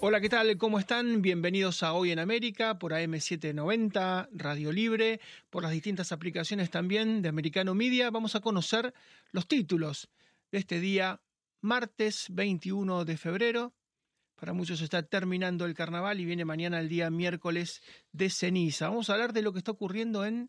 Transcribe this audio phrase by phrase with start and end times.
[0.00, 0.56] Hola, ¿qué tal?
[0.58, 1.22] ¿Cómo están?
[1.22, 7.28] Bienvenidos a Hoy en América por AM790, Radio Libre, por las distintas aplicaciones también de
[7.28, 8.08] Americano Media.
[8.10, 8.94] Vamos a conocer
[9.32, 10.08] los títulos
[10.52, 11.20] de este día,
[11.62, 13.74] martes 21 de febrero.
[14.36, 18.90] Para muchos está terminando el carnaval y viene mañana el día miércoles de ceniza.
[18.90, 20.48] Vamos a hablar de lo que está ocurriendo en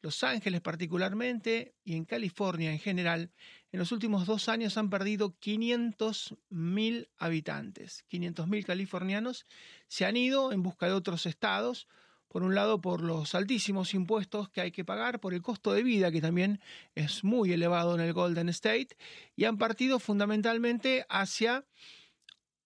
[0.00, 3.32] los Ángeles particularmente y en California en general,
[3.70, 8.04] en los últimos dos años han perdido 500.000 habitantes.
[8.10, 9.46] 500.000 californianos
[9.88, 11.86] se han ido en busca de otros estados,
[12.28, 15.82] por un lado por los altísimos impuestos que hay que pagar, por el costo de
[15.82, 16.60] vida que también
[16.94, 18.96] es muy elevado en el Golden State,
[19.36, 21.64] y han partido fundamentalmente hacia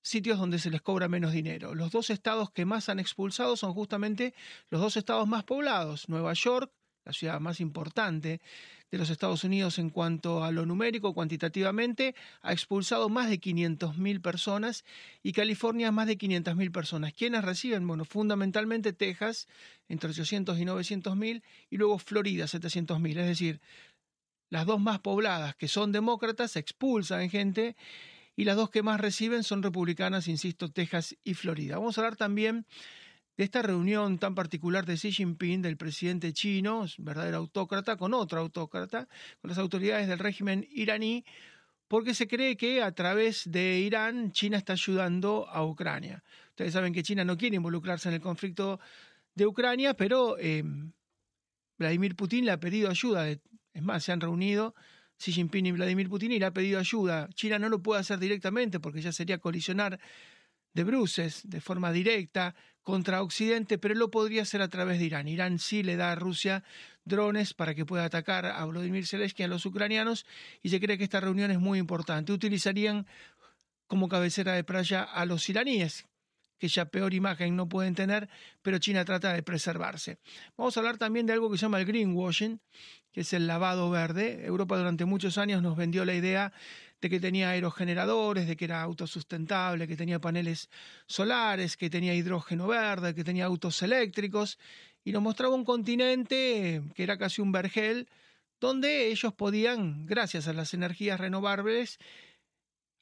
[0.02, 1.74] sitios donde se les cobra menos dinero.
[1.74, 4.34] Los dos estados que más han expulsado son justamente
[4.68, 6.72] los dos estados más poblados, Nueva York
[7.04, 8.40] la ciudad más importante
[8.92, 14.20] de los Estados Unidos en cuanto a lo numérico, cuantitativamente, ha expulsado más de 500.000
[14.20, 14.84] personas
[15.22, 17.14] y California más de 500.000 personas.
[17.14, 17.86] ¿Quiénes reciben?
[17.86, 19.48] Bueno, fundamentalmente Texas,
[19.88, 23.18] entre 800 y 900.000, y luego Florida, 700.000.
[23.18, 23.60] Es decir,
[24.50, 27.76] las dos más pobladas, que son demócratas, expulsan gente,
[28.36, 31.78] y las dos que más reciben son republicanas, insisto, Texas y Florida.
[31.78, 32.66] Vamos a hablar también
[33.36, 38.40] de esta reunión tan particular de Xi Jinping, del presidente chino, verdadero autócrata, con otro
[38.40, 39.08] autócrata,
[39.40, 41.24] con las autoridades del régimen iraní,
[41.88, 46.22] porque se cree que a través de Irán China está ayudando a Ucrania.
[46.50, 48.80] Ustedes saben que China no quiere involucrarse en el conflicto
[49.34, 50.62] de Ucrania, pero eh,
[51.78, 53.28] Vladimir Putin le ha pedido ayuda.
[53.28, 54.74] Es más, se han reunido
[55.18, 57.28] Xi Jinping y Vladimir Putin y le ha pedido ayuda.
[57.34, 59.98] China no lo puede hacer directamente porque ya sería colisionar
[60.74, 65.28] de bruces de forma directa contra Occidente, pero lo podría hacer a través de Irán.
[65.28, 66.64] Irán sí le da a Rusia
[67.04, 70.26] drones para que pueda atacar a Vladimir Zelensky a los ucranianos
[70.62, 72.32] y se cree que esta reunión es muy importante.
[72.32, 73.06] Utilizarían
[73.86, 76.06] como cabecera de playa a los iraníes,
[76.58, 78.28] que ya peor imagen no pueden tener,
[78.62, 80.18] pero China trata de preservarse.
[80.56, 82.60] Vamos a hablar también de algo que se llama el greenwashing,
[83.12, 84.46] que es el lavado verde.
[84.46, 86.52] Europa durante muchos años nos vendió la idea
[87.02, 90.70] de que tenía aerogeneradores, de que era autosustentable, que tenía paneles
[91.06, 94.56] solares, que tenía hidrógeno verde, que tenía autos eléctricos,
[95.02, 98.08] y nos mostraba un continente que era casi un vergel,
[98.60, 101.98] donde ellos podían, gracias a las energías renovables,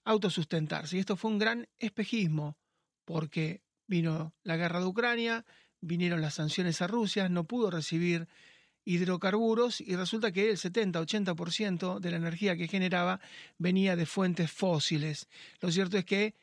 [0.04, 0.96] autosustentarse.
[0.96, 2.56] Y esto fue un gran espejismo
[3.04, 5.44] porque vino la guerra de Ucrania,
[5.82, 8.28] vinieron las sanciones a Rusia, no pudo recibir
[8.84, 13.20] hidrocarburos y resulta que el 70-80% de la energía que generaba
[13.58, 15.28] venía de fuentes fósiles.
[15.60, 16.34] Lo cierto es que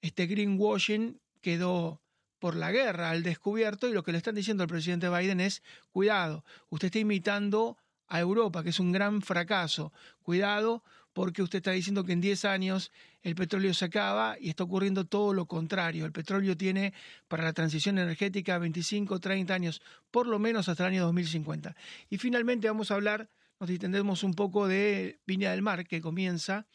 [0.00, 2.00] este greenwashing quedó
[2.38, 5.62] por la guerra al descubierto y lo que le están diciendo al presidente Biden es,
[5.90, 9.92] cuidado, usted está imitando a Europa, que es un gran fracaso.
[10.22, 10.84] Cuidado,
[11.14, 12.92] porque usted está diciendo que en 10 años
[13.22, 16.04] el petróleo se acaba y está ocurriendo todo lo contrario.
[16.04, 16.92] El petróleo tiene
[17.28, 19.80] para la transición energética 25, 30 años,
[20.10, 21.74] por lo menos hasta el año 2050.
[22.10, 26.66] Y finalmente vamos a hablar, nos distendemos un poco de Viña del Mar, que comienza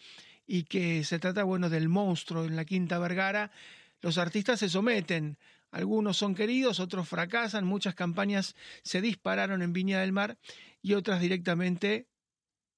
[0.47, 3.51] y que se trata, bueno, del monstruo en la Quinta Vergara.
[4.01, 5.37] Los artistas se someten
[5.71, 10.39] algunos son queridos, otros fracasan, muchas campañas se dispararon en Viña del Mar
[10.81, 12.07] y otras directamente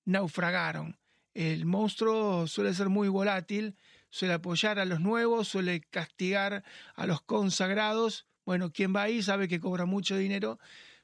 [0.04, 1.01] naufragaron.
[1.34, 3.75] El monstruo suele ser muy volátil,
[4.09, 6.64] suele apoyar a los nuevos, suele castigar
[6.96, 8.28] a los consagrados.
[8.46, 10.59] Bueno, quien va ahí sabe que cobra mucho dinero,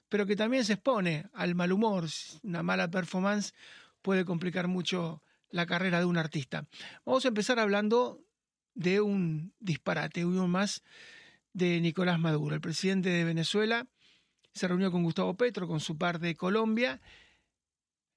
[0.09, 2.05] pero que también se expone al mal humor.
[2.43, 3.53] Una mala performance
[4.01, 6.67] puede complicar mucho la carrera de un artista.
[7.05, 8.21] Vamos a empezar hablando
[8.73, 10.83] de un disparate, uno más
[11.53, 12.55] de Nicolás Maduro.
[12.55, 13.87] El presidente de Venezuela
[14.53, 17.01] se reunió con Gustavo Petro, con su par de Colombia.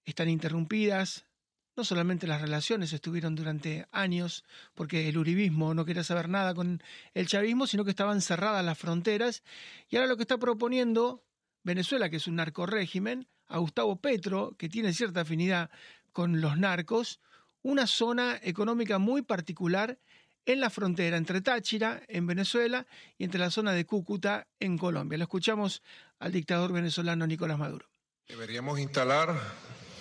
[0.04, 1.29] Están interrumpidas.
[1.76, 4.44] No solamente las relaciones estuvieron durante años,
[4.74, 6.82] porque el uribismo no quería saber nada con
[7.14, 9.42] el chavismo, sino que estaban cerradas las fronteras.
[9.88, 11.24] Y ahora lo que está proponiendo
[11.62, 15.70] Venezuela, que es un narcorégimen, a Gustavo Petro, que tiene cierta afinidad
[16.12, 17.20] con los narcos,
[17.62, 19.98] una zona económica muy particular
[20.46, 22.86] en la frontera entre Táchira, en Venezuela,
[23.18, 25.18] y entre la zona de Cúcuta, en Colombia.
[25.18, 25.82] Lo escuchamos
[26.18, 27.86] al dictador venezolano Nicolás Maduro.
[28.28, 29.38] Deberíamos instalar,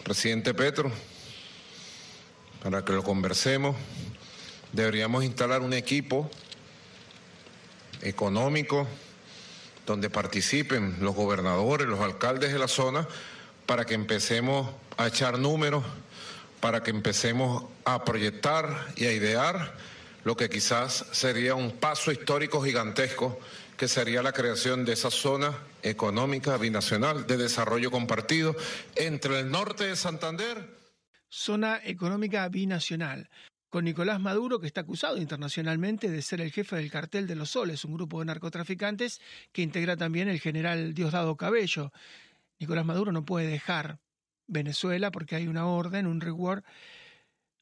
[0.04, 0.92] presidente Petro,
[2.64, 3.76] para que lo conversemos,
[4.74, 6.30] deberíamos instalar un equipo
[8.02, 8.88] económico
[9.86, 13.08] donde participen los gobernadores, los alcaldes de la zona,
[13.66, 15.84] para que empecemos a echar números,
[16.60, 19.76] para que empecemos a proyectar y a idear
[20.24, 23.40] lo que quizás sería un paso histórico gigantesco,
[23.78, 28.56] que sería la creación de esa zona económica binacional de desarrollo compartido
[28.96, 30.79] entre el norte de Santander.
[31.30, 33.30] Zona económica binacional.
[33.70, 37.52] con Nicolás Maduro, que está acusado internacionalmente de ser el jefe del cartel de los
[37.52, 39.22] soles, un grupo de narcotraficantes
[39.52, 41.92] que integra también el general Diosdado Cabello.
[42.60, 44.00] Nicolás Maduro no puede dejar
[44.48, 46.64] Venezuela porque hay una orden, un reward,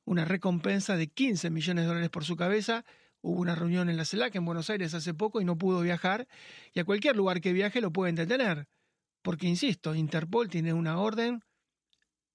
[0.06, 2.86] una recompensa de 15 millones de dólares por su cabeza.
[3.22, 6.30] Hubo una reunión en la CELAC en Buenos Aires hace poco y no pudo viajar.
[6.74, 8.70] Y a cualquier lugar que viaje lo pueden detener.
[9.22, 11.44] Porque, insisto, Interpol tiene una orden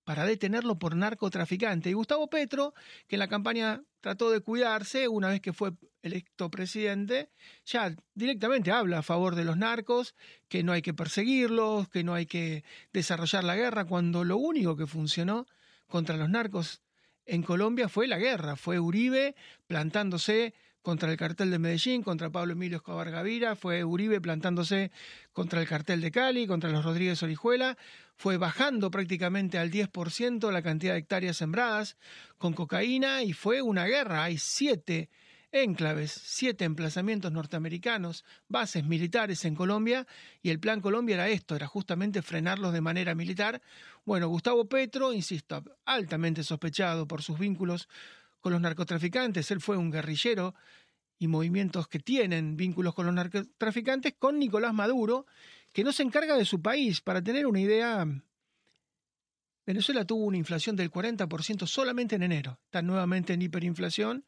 [0.04, 1.90] para detenerlo por narcotraficante.
[1.90, 2.75] Y Gustavo Petro,
[3.06, 5.72] que en la campaña trató de cuidarse, una vez que fue
[6.02, 7.31] electo presidente,
[7.64, 10.14] ya directamente habla a favor de los narcos,
[10.49, 14.76] que no hay que perseguirlos, que no hay que desarrollar la guerra, cuando lo único
[14.76, 15.46] que funcionó
[15.87, 16.82] contra los narcos
[17.25, 19.37] en Colombia fue la guerra, fue Uribe
[19.69, 24.90] plantándose contra el cartel de Medellín, contra Pablo Emilio Escobar Gavira, fue Uribe plantándose
[25.32, 27.79] contra el cartel de Cali, contra los Rodríguez Orijuela,
[28.17, 31.96] fue bajando prácticamente al 10% la cantidad de hectáreas sembradas
[32.38, 34.25] con cocaína y fue una guerra.
[34.25, 35.08] Hay siete
[35.52, 40.06] enclaves, siete emplazamientos norteamericanos, bases militares en Colombia,
[40.43, 43.61] y el plan Colombia era esto, era justamente frenarlos de manera militar.
[44.05, 47.88] Bueno, Gustavo Petro, insisto, altamente sospechado por sus vínculos
[48.42, 49.50] con los narcotraficantes.
[49.50, 50.54] Él fue un guerrillero
[51.18, 55.24] y movimientos que tienen vínculos con los narcotraficantes, con Nicolás Maduro,
[55.72, 57.00] que no se encarga de su país.
[57.00, 58.06] Para tener una idea,
[59.64, 62.58] Venezuela tuvo una inflación del 40% solamente en enero.
[62.64, 64.24] Está nuevamente en hiperinflación.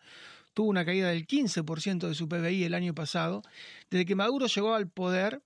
[0.55, 3.43] Tuvo una caída del 15% de su PBI el año pasado.
[3.91, 5.43] Desde que Maduro llegó al poder,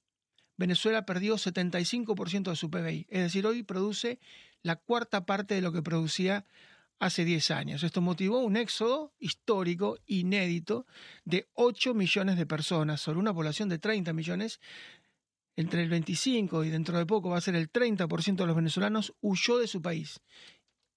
[0.59, 3.07] Venezuela perdió 75% de su PBI.
[3.09, 4.21] Es decir, hoy produce
[4.63, 6.45] la cuarta parte de lo que producía
[6.99, 7.83] hace 10 años.
[7.83, 10.87] Esto motivó un éxodo histórico, inédito,
[11.25, 14.61] de 8 millones de personas sobre una población de 30 millones.
[15.57, 19.15] Entre el 25 y dentro de poco va a ser el 30% de los venezolanos
[19.21, 20.21] huyó de su país.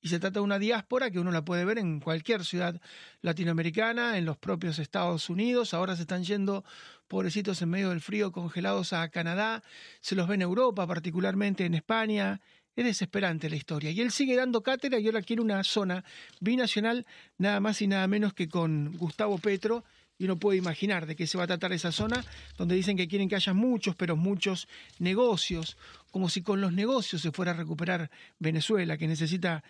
[0.04, 2.82] Y se trata de una diáspora que uno la puede ver en cualquier ciudad
[3.22, 5.76] latinoamericana, en los propios Estados Unidos.
[5.76, 6.64] Ahora se están yendo
[7.08, 9.62] pobrecitos en medio del frío congelados a Canadá.
[10.00, 12.42] Se los ve en Europa, particularmente en España,
[12.82, 13.92] es desesperante la historia.
[13.92, 16.04] Y él sigue dando cátedra y ahora quiere una zona
[16.40, 17.06] binacional,
[17.38, 19.84] nada más y nada menos que con Gustavo Petro.
[20.18, 22.24] Y uno puede imaginar de qué se va a tratar esa zona,
[22.58, 24.68] donde dicen que quieren que haya muchos, pero muchos
[25.00, 25.78] negocios,
[26.12, 29.64] como si con los negocios se fuera a recuperar Venezuela, que necesita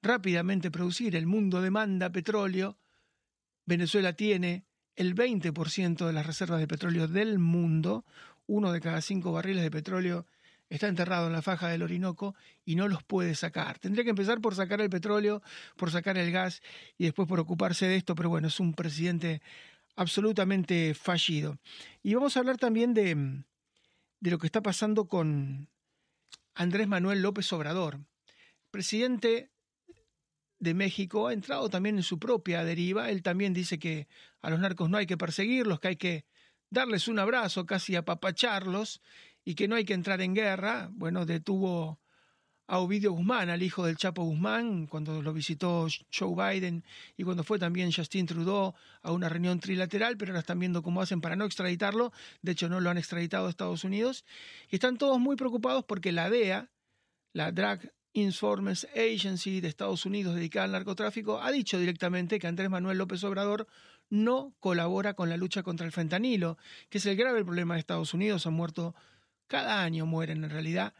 [0.00, 1.14] rápidamente producir.
[1.14, 2.78] El mundo demanda petróleo.
[3.66, 4.64] Venezuela tiene
[4.96, 8.04] el 20% de las reservas de petróleo del mundo.
[8.46, 10.26] Uno de cada cinco barriles de petróleo
[10.74, 12.34] está enterrado en la faja del Orinoco
[12.64, 13.78] y no los puede sacar.
[13.78, 15.42] Tendría que empezar por sacar el petróleo,
[15.76, 16.62] por sacar el gas
[16.96, 19.42] y después por ocuparse de esto, pero bueno, es un presidente
[19.96, 21.58] absolutamente fallido.
[22.02, 23.14] Y vamos a hablar también de,
[24.20, 25.68] de lo que está pasando con
[26.54, 28.00] Andrés Manuel López Obrador,
[28.70, 29.50] presidente
[30.58, 33.10] de México ha entrado también en su propia deriva.
[33.10, 34.06] Él también dice que
[34.40, 36.24] a los narcos no hay que perseguirlos, que hay que
[36.70, 39.02] darles un abrazo, casi apapacharlos,
[39.44, 40.88] y que no hay que entrar en guerra.
[40.92, 42.00] Bueno, detuvo
[42.66, 46.84] a Ovidio Guzmán, al hijo del Chapo Guzmán, cuando lo visitó Joe Biden
[47.16, 51.02] y cuando fue también Justin Trudeau a una reunión trilateral, pero ahora están viendo cómo
[51.02, 52.12] hacen para no extraditarlo.
[52.40, 54.24] De hecho, no lo han extraditado a Estados Unidos.
[54.70, 56.70] Y están todos muy preocupados porque la DEA,
[57.32, 57.80] la Drug
[58.14, 63.24] Informers Agency de Estados Unidos dedicada al narcotráfico, ha dicho directamente que Andrés Manuel López
[63.24, 63.66] Obrador
[64.08, 66.58] no colabora con la lucha contra el fentanilo,
[66.90, 68.46] que es el grave problema de Estados Unidos.
[68.46, 68.94] Han muerto
[69.52, 70.94] cada año mueren en realidad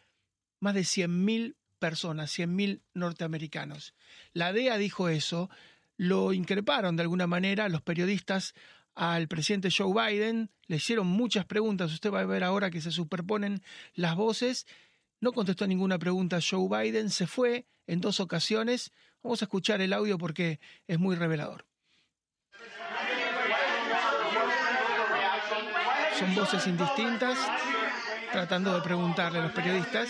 [0.61, 3.94] más de 100.000 personas, 100.000 norteamericanos.
[4.35, 5.49] La DEA dijo eso,
[5.97, 8.52] lo increparon de alguna manera los periodistas
[8.94, 12.90] al presidente Joe Biden, le hicieron muchas preguntas, usted va a ver ahora que se
[12.90, 13.62] superponen
[13.94, 14.66] las voces,
[15.18, 18.92] no contestó ninguna pregunta Joe Biden, se fue en dos ocasiones,
[19.23, 21.64] vamos a escuchar el audio porque es muy revelador.
[26.18, 27.38] Son voces indistintas,
[28.32, 30.08] tratando de preguntarle a los periodistas.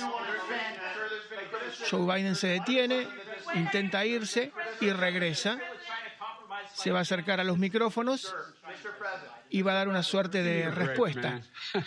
[1.91, 3.09] Joe Biden se detiene,
[3.55, 5.59] intenta irse y regresa.
[6.73, 8.35] Se va a acercar a los micrófonos
[9.51, 11.41] y va a dar una suerte de respuesta.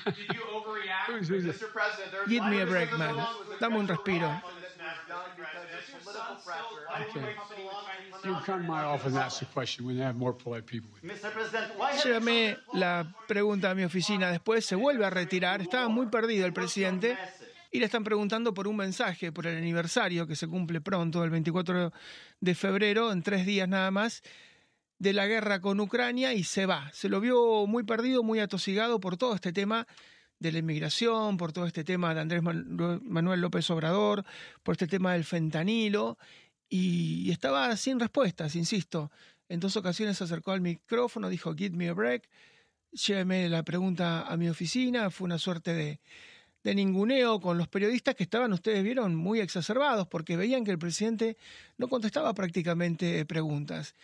[2.28, 3.16] Give me a break, man.
[3.60, 4.42] Dame un respiro.
[12.04, 16.54] Llévame la pregunta a mi oficina después, se vuelve a retirar, estaba muy perdido el
[16.54, 17.18] presidente
[17.72, 21.30] y le están preguntando por un mensaje, por el aniversario que se cumple pronto, el
[21.30, 21.92] 24
[22.40, 24.24] de febrero, en tres días nada más,
[24.98, 26.90] de la guerra con Ucrania y se va.
[26.94, 29.88] Se lo vio muy perdido, muy atosigado por todo este tema
[30.46, 34.24] de la inmigración, por todo este tema de Andrés Manuel López Obrador,
[34.64, 36.18] por este tema del fentanilo,
[36.70, 39.12] y estaba sin respuestas, insisto.
[39.50, 42.30] En dos ocasiones se acercó al micrófono, dijo, give me a break,
[42.92, 45.10] lléveme la pregunta a mi oficina.
[45.10, 46.00] Fue una suerte de,
[46.64, 50.80] de ninguneo con los periodistas que estaban, ustedes vieron, muy exacerbados porque veían que el
[50.80, 51.38] presidente
[51.78, 53.96] no contestaba prácticamente preguntas.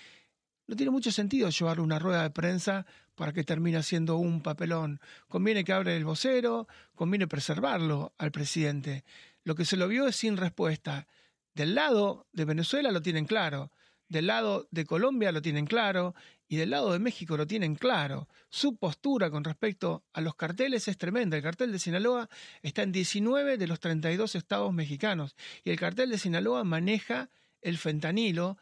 [0.72, 2.86] No tiene mucho sentido llevarle una rueda de prensa
[3.16, 5.02] para que termine siendo un papelón.
[5.28, 9.04] Conviene que abra el vocero, conviene preservarlo al presidente.
[9.44, 11.10] Lo que se lo vio es sin respuesta.
[11.54, 13.74] Del lado de Venezuela lo tienen claro,
[14.08, 16.16] del lado de Colombia lo tienen claro
[16.48, 18.30] y del lado de México lo tienen claro.
[18.50, 21.36] Su postura con respecto a los carteles es tremenda.
[21.36, 22.30] El cartel de Sinaloa
[22.62, 25.36] está en 19 de los 32 estados mexicanos
[25.66, 27.30] y el cartel de Sinaloa maneja
[27.62, 28.58] el fentanilo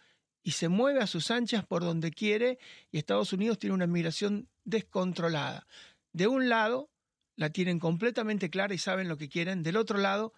[0.50, 2.58] y se mueve a sus anchas por donde quiere
[2.92, 5.68] y Estados Unidos tiene una migración descontrolada.
[6.12, 6.90] De un lado
[7.36, 10.34] la tienen completamente clara y saben lo que quieren, del otro lado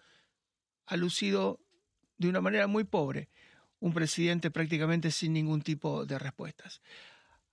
[0.84, 1.60] ha lucido
[2.18, 3.30] de una manera muy pobre
[3.80, 6.82] un presidente prácticamente sin ningún tipo de respuestas.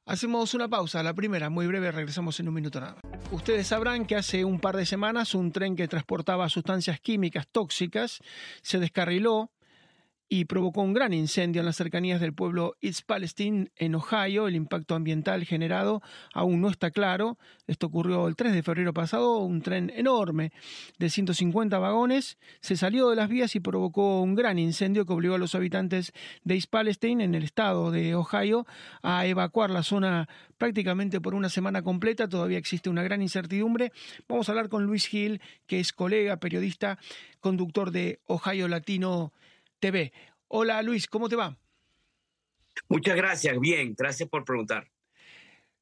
[0.06, 3.00] Hacemos una pausa, la primera, muy breve, regresamos en un minuto nada
[3.32, 8.20] Ustedes sabrán que hace un par de semanas un tren que transportaba sustancias químicas tóxicas
[8.62, 9.50] se descarriló
[10.32, 14.48] y provocó un gran incendio en las cercanías del pueblo East Palestine, en Ohio.
[14.48, 17.40] El impacto ambiental generado aún no está claro.
[17.66, 19.40] Esto ocurrió el 3 de febrero pasado.
[19.40, 20.52] Un tren enorme
[21.00, 25.34] de 150 vagones se salió de las vías y provocó un gran incendio que obligó
[25.34, 28.68] a los habitantes de East Palestine, en el estado de Ohio,
[29.02, 32.30] a evacuar la zona prácticamente por una semana completa.
[32.30, 33.92] Todavía existe una gran incertidumbre.
[34.28, 37.00] Vamos a hablar con Luis Gil, que es colega, periodista,
[37.40, 39.34] conductor de Ohio Latino
[39.80, 40.12] TV.
[40.48, 41.58] Hola Luis, ¿cómo te va?
[42.88, 44.90] Muchas gracias, bien, gracias por preguntar.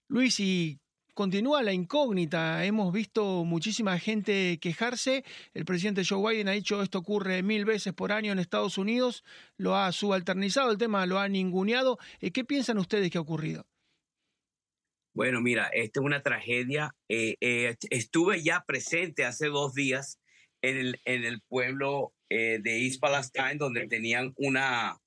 [0.07, 0.79] Luis, y
[1.13, 2.63] continúa la incógnita.
[2.63, 5.23] Hemos visto muchísima gente quejarse.
[5.53, 9.23] El presidente Joe Biden ha dicho esto ocurre mil veces por año en Estados Unidos.
[9.57, 11.97] Lo ha subalternizado el tema, lo ha ninguneado.
[12.21, 13.65] Eh, ¿Qué piensan ustedes que ha ocurrido?
[15.13, 16.95] Bueno, mira, esta es una tragedia.
[17.09, 20.19] Eh, eh, estuve ya presente hace dos días
[20.61, 24.98] en el, en el pueblo eh, de East Palestine, donde tenían una,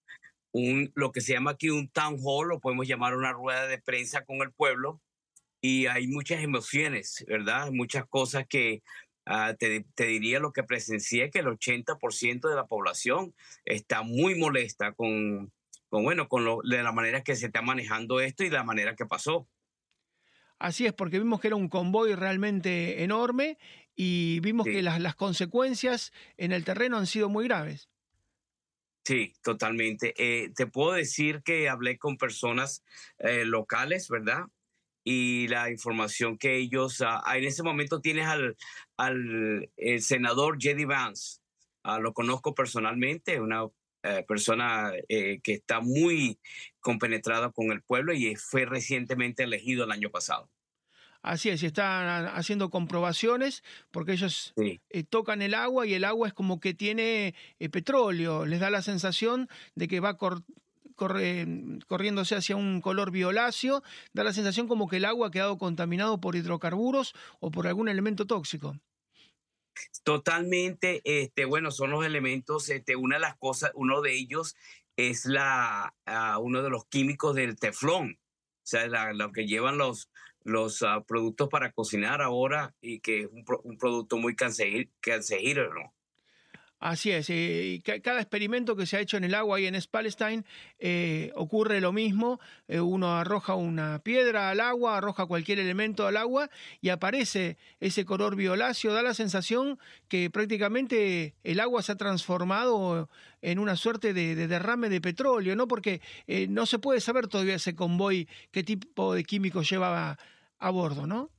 [0.52, 3.78] un, lo que se llama aquí un town hall, lo podemos llamar una rueda de
[3.78, 5.00] prensa con el pueblo,
[5.60, 7.70] y hay muchas emociones, ¿verdad?
[7.70, 8.82] Muchas cosas que
[9.26, 13.34] ah, te, te, diría lo que presencié, que el 80% de la población
[13.64, 15.52] está muy molesta con,
[15.90, 18.96] con bueno, con lo, de la manera que se está manejando esto y la manera
[18.96, 19.46] que pasó.
[20.58, 23.56] Así es, porque vimos que era un convoy realmente enorme
[23.96, 27.90] y vimos que las, las, consecuencias en el terreno han sido muy graves.
[29.04, 30.14] Sí, totalmente.
[30.18, 32.84] Eh, te puedo decir que hablé con personas
[33.18, 34.44] eh, locales, ¿verdad?
[35.02, 38.56] Y la información que ellos, uh, en ese momento tienes al,
[38.96, 41.40] al el senador Jedi Vance,
[41.84, 43.66] uh, lo conozco personalmente, una
[44.02, 46.38] eh, persona que está muy
[46.80, 50.50] compenetrada con el pueblo y fue recientemente elegido el año pasado.
[51.22, 56.34] Así es, están haciendo comprobaciones porque ellos eh, tocan el agua y el agua es
[56.34, 60.16] como que tiene eh, petróleo, les da la sensación de que va
[60.96, 63.82] corriéndose hacia un color violáceo,
[64.14, 67.90] da la sensación como que el agua ha quedado contaminado por hidrocarburos o por algún
[67.90, 68.76] elemento tóxico.
[70.02, 74.56] Totalmente, este, bueno, son los elementos, este, una de las cosas, uno de ellos
[74.96, 78.18] es la, ah, uno de los químicos del teflón,
[78.70, 80.10] sea, lo que llevan los,
[80.44, 85.94] los uh, productos para cocinar ahora y que es un, un producto muy cancerígeno.
[86.80, 90.46] Así es, eh, cada experimento que se ha hecho en el agua ahí en Spalestein
[90.78, 96.16] eh, ocurre lo mismo, eh, uno arroja una piedra al agua, arroja cualquier elemento al
[96.16, 96.48] agua
[96.80, 103.10] y aparece ese color violáceo, da la sensación que prácticamente el agua se ha transformado
[103.42, 105.68] en una suerte de, derrame de petróleo, ¿no?
[105.68, 110.18] Porque eh, no se puede saber todavía ese convoy qué tipo de químicos llevaba
[110.58, 111.30] a bordo, ¿no?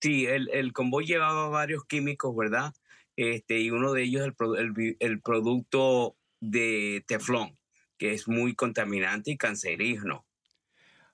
[0.00, 2.72] Sí, el convoy llevaba varios químicos, ¿verdad?
[3.20, 7.58] Este, y uno de ellos el, el, producto de teflón,
[7.98, 10.24] que es muy contaminante y cancerígeno.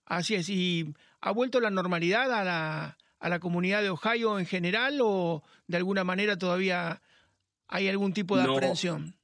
[0.05, 4.47] Así es, ¿y ha vuelto la normalidad a la, a la comunidad de Ohio en
[4.47, 7.03] general o de alguna manera todavía
[7.67, 9.17] hay algún tipo de aprensión?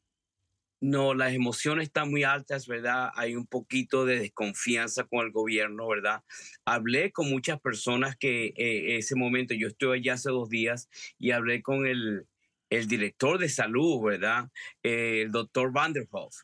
[0.81, 3.11] No, las emociones están muy altas, ¿verdad?
[3.15, 6.25] Hay un poquito de desconfianza con el gobierno, ¿verdad?
[6.65, 10.89] Hablé con muchas personas que eh, ese momento, yo estuve allá hace dos días
[11.21, 12.27] y hablé con el,
[12.73, 14.49] el director de salud, ¿verdad?
[14.83, 16.35] el doctor Vanderhoff.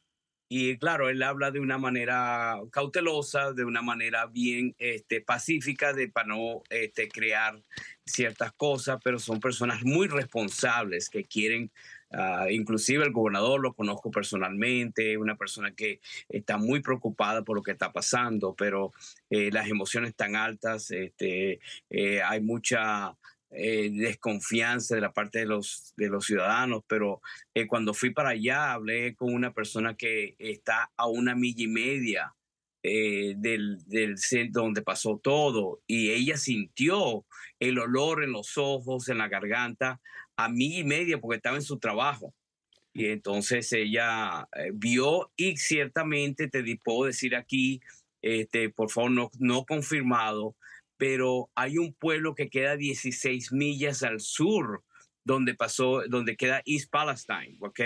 [0.51, 6.09] Y claro, él habla de una manera cautelosa, de una manera bien este, pacífica, de
[6.09, 7.63] para no este, crear
[8.05, 11.71] ciertas cosas, pero son personas muy responsables que quieren
[12.13, 17.63] ah, inclusive el gobernador lo conozco personalmente, una persona que está muy preocupada por lo
[17.63, 18.93] que está pasando, pero
[19.29, 23.15] eh, las emociones están altas, este, eh, hay mucha
[23.51, 27.21] eh, desconfianza de la parte de los, de los ciudadanos, pero
[27.69, 32.35] cuando fui para allá hablé con una persona que está a una milla y media
[32.85, 37.27] eh, del, del centro donde pasó todo y ella sintió
[37.59, 40.01] el olor en los ojos, en la garganta,
[40.37, 42.33] a mí y media porque estaba en su trabajo.
[42.93, 47.81] Y entonces ella eh, vio y ciertamente te puedo decir aquí,
[48.23, 50.55] este, por favor, no, no confirmado,
[50.99, 54.85] pero hay un pueblo que queda 16 millas al sur
[55.25, 57.81] donde pasó, donde queda East Palestine, ¿ok?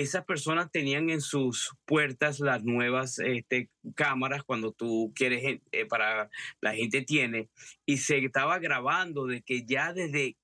[0.00, 6.30] esas personas tenían en sus puertas las nuevas este, cámaras cuando tú quieres, eh, para
[6.62, 7.50] la gente tiene,
[7.84, 10.38] y se estaba grabando de que ya desde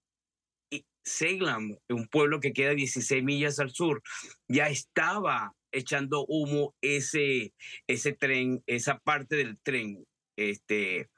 [1.02, 4.02] Salem, un pueblo que queda 16 millas al sur,
[4.48, 7.54] ya estaba echando humo ese,
[7.86, 10.04] ese tren, esa parte del tren.
[10.36, 11.08] Este,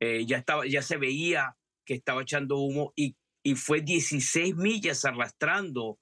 [0.00, 5.04] eh, ya, estaba, ya se veía que estaba echando humo y, y fue 16 millas
[5.04, 5.98] arrastrando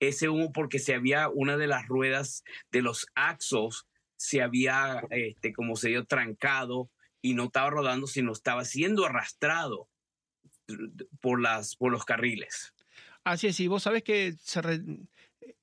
[0.00, 3.86] ese humo porque se había una de las ruedas de los axos
[4.22, 9.88] se había, este, como se dio, trancado y no estaba rodando, sino estaba siendo arrastrado
[11.20, 12.72] por, las, por los carriles.
[13.24, 14.34] Así es, y vos sabés que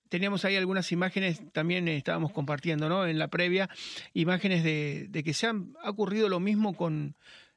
[0.10, 3.08] teníamos ahí algunas imágenes, también estábamos compartiendo, ¿no?
[3.08, 3.70] En la previa,
[4.14, 7.16] imágenes de, de que se han ha ocurrido lo mismo con,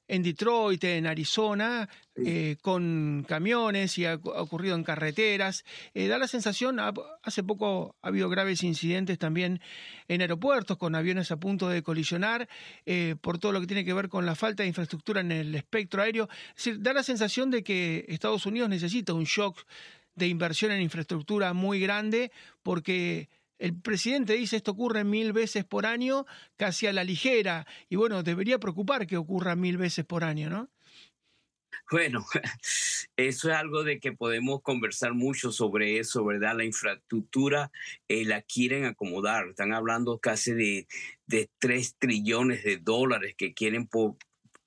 [0.08, 5.64] en Detroit, en Arizona, eh, con camiones y ha, ocurrido en carreteras.
[5.94, 6.78] Eh, da la sensación,
[7.22, 9.60] hace poco ha habido graves incidentes también
[10.08, 12.48] en aeropuertos con aviones a punto de colisionar
[12.84, 15.54] eh, por todo lo que tiene que ver con la falta de infraestructura en el
[15.54, 16.28] espectro aéreo.
[16.50, 19.64] Es decir, da la sensación de que Estados Unidos necesita un shock
[20.14, 22.30] de inversión en infraestructura muy grande
[22.62, 23.28] porque
[23.62, 26.26] el presidente dice esto ocurre mil veces por año,
[26.56, 30.68] casi a la ligera, y bueno, debería preocupar que ocurra mil veces por año, ¿no?
[31.88, 32.26] Bueno,
[33.16, 36.56] eso es algo de que podemos conversar mucho sobre eso, ¿verdad?
[36.56, 37.70] La infraestructura
[38.08, 39.46] eh, la quieren acomodar.
[39.46, 40.88] Están hablando casi de,
[41.26, 43.88] de 3 trillones de dólares que quieren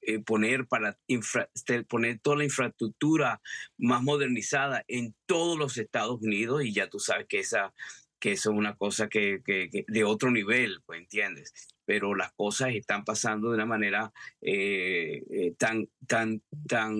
[0.03, 3.41] eh, poner para este, poner toda la infraestructura
[3.77, 7.73] más modernizada en todos los Estados Unidos y ya tú sabes que esa
[8.19, 9.41] que eso es una cosa que,
[9.87, 11.53] de otro nivel, pues entiendes.
[11.85, 16.99] Pero las cosas están pasando de una manera eh, eh, tan, tan, tan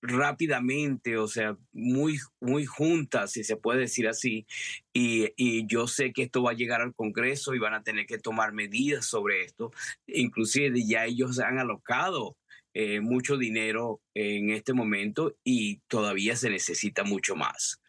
[0.00, 4.46] rápidamente, o sea, muy, muy juntas, si se puede decir así,
[4.92, 8.06] y, y, yo sé que esto va a llegar al Congreso y van a tener
[8.06, 9.72] que tomar medidas sobre esto.
[10.06, 12.36] Inclusive ya ellos han alocado
[12.80, 17.80] eh, mucho dinero en este momento y todavía se necesita mucho más.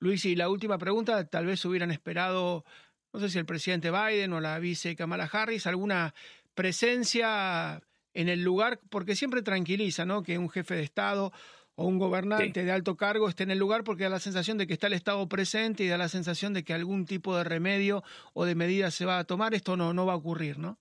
[0.00, 2.64] Luis, y la última pregunta, tal vez hubieran esperado,
[3.12, 6.14] no sé si el presidente Biden o la vice Kamala Harris, alguna
[6.54, 7.82] presencia
[8.14, 10.22] en el lugar, porque siempre tranquiliza, ¿no?
[10.22, 11.32] Que un jefe de Estado
[11.74, 14.66] o un gobernante de alto cargo esté en el lugar porque da la sensación de
[14.66, 18.02] que está el Estado presente y da la sensación de que algún tipo de remedio
[18.34, 19.54] o de medida se va a tomar.
[19.54, 20.78] Esto no, no va a ocurrir, ¿no?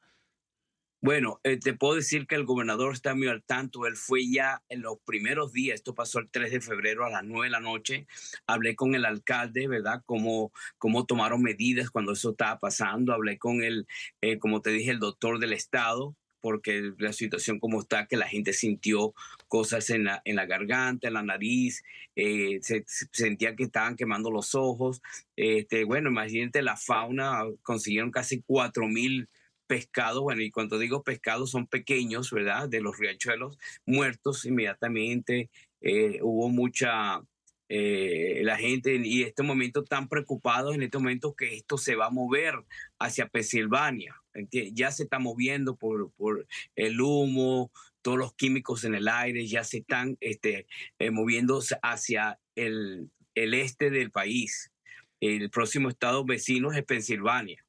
[0.99, 3.85] Bueno, eh, te puedo decir que el gobernador está muy al tanto.
[3.85, 7.23] Él fue ya en los primeros días, esto pasó el 3 de febrero a las
[7.23, 8.07] 9 de la noche.
[8.47, 10.01] Hablé con el alcalde, ¿verdad?
[10.07, 13.13] Cómo, cómo tomaron medidas cuando eso estaba pasando.
[13.13, 13.87] Hablé con el,
[14.21, 18.27] eh, como te dije, el doctor del estado, porque la situación como está, que la
[18.27, 19.13] gente sintió
[19.47, 21.83] cosas en la, en la garganta, en la nariz,
[22.15, 25.03] eh, se, sentía que estaban quemando los ojos.
[25.35, 29.29] Este, bueno, imagínate la fauna, consiguieron casi 4 mil
[29.67, 32.69] pescados, bueno, y cuando digo pescados son pequeños, ¿verdad?
[32.69, 35.49] De los riachuelos muertos inmediatamente.
[35.81, 37.21] Eh, hubo mucha,
[37.69, 42.07] eh, la gente y este momento tan preocupados en este momento que esto se va
[42.07, 42.55] a mover
[42.97, 44.15] hacia Pensilvania.
[44.51, 49.63] Ya se está moviendo por, por el humo, todos los químicos en el aire ya
[49.65, 54.71] se están este, eh, moviéndose hacia el, el este del país.
[55.19, 57.65] El próximo estado vecino es Pensilvania.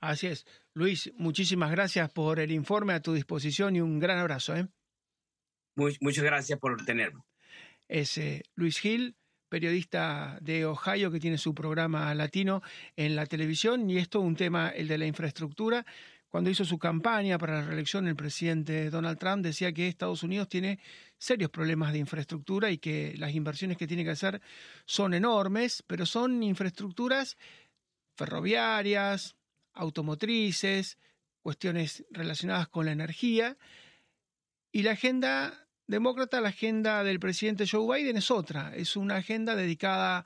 [0.00, 0.46] Así es.
[0.78, 4.54] Luis, muchísimas gracias por el informe a tu disposición y un gran abrazo.
[4.54, 4.68] ¿eh?
[5.74, 7.20] muchas gracias por tenerme.
[7.88, 9.16] Es eh, Luis Gil,
[9.48, 12.62] periodista de Ohio que tiene su programa latino
[12.94, 15.84] en la televisión y esto un tema, el de la infraestructura.
[16.28, 20.48] Cuando hizo su campaña para la reelección, el presidente Donald Trump decía que Estados Unidos
[20.48, 20.78] tiene
[21.16, 24.40] serios problemas de infraestructura y que las inversiones que tiene que hacer
[24.84, 27.36] son enormes, pero son infraestructuras
[28.14, 29.37] ferroviarias,
[29.74, 30.98] automotrices,
[31.42, 33.56] cuestiones relacionadas con la energía.
[34.72, 39.56] Y la agenda demócrata, la agenda del presidente Joe Biden es otra, es una agenda
[39.56, 40.24] dedicada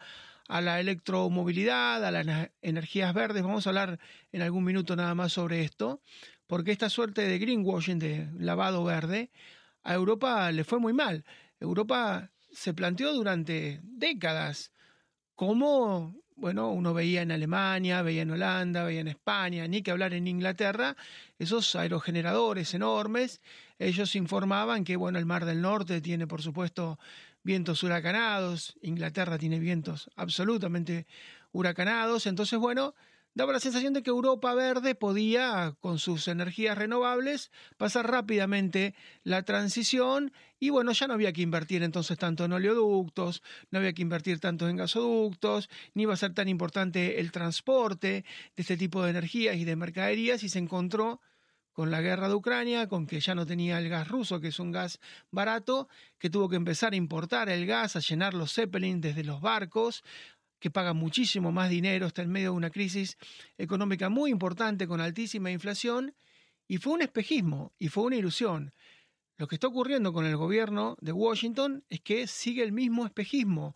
[0.49, 3.43] a la electromovilidad, a las energías verdes.
[3.43, 3.99] Vamos a hablar
[4.33, 6.03] en algún minuto nada más sobre esto,
[6.47, 9.31] porque esta suerte de greenwashing, de lavado verde,
[9.83, 11.25] a Europa le fue muy mal.
[11.61, 14.73] Europa se planteó durante décadas
[15.35, 20.13] cómo bueno, uno veía en Alemania, veía en Holanda, veía en España, ni que hablar
[20.13, 20.97] en Inglaterra,
[21.39, 23.41] esos aerogeneradores enormes,
[23.79, 26.99] ellos informaban que, bueno, el Mar del Norte tiene, por supuesto,
[27.45, 31.07] vientos huracanados, Inglaterra tiene vientos absolutamente
[31.53, 32.97] huracanados, entonces, bueno,
[33.35, 39.43] daba la sensación de que Europa verde podía, con sus energías renovables, pasar rápidamente la
[39.43, 40.33] transición.
[40.59, 44.39] Y bueno, ya no había que invertir entonces tanto en oleoductos, no había que invertir
[44.39, 48.25] tanto en gasoductos, ni iba a ser tan importante el transporte de
[48.57, 50.43] este tipo de energías y de mercaderías.
[50.43, 51.21] Y se encontró
[51.73, 54.59] con la guerra de Ucrania, con que ya no tenía el gas ruso, que es
[54.59, 59.01] un gas barato, que tuvo que empezar a importar el gas, a llenar los Zeppelin
[59.01, 60.05] desde los barcos,
[60.63, 63.19] que paga muchísimo más dinero, está en medio de una crisis
[63.59, 66.15] económica muy importante con altísima inflación,
[66.69, 68.73] y fue un espejismo, y fue una ilusión.
[69.39, 73.75] Lo que está ocurriendo con el gobierno de Washington es que sigue el mismo espejismo.